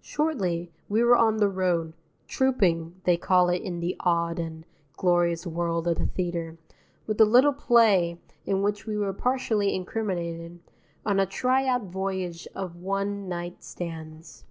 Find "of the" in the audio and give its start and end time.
5.86-6.06